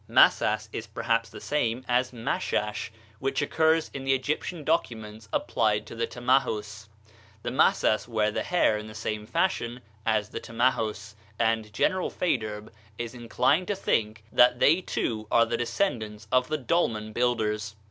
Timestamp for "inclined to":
13.13-13.75